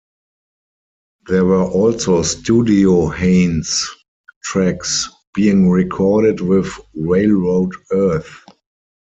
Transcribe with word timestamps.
There 1.27 1.45
were 1.45 1.61
also 1.63 2.23
studio 2.23 3.09
Haynes 3.09 3.87
tracks 4.43 5.07
being 5.35 5.69
recorded 5.69 6.39
with 6.41 6.71
Railroad 6.95 7.73
Earth. 7.91 8.43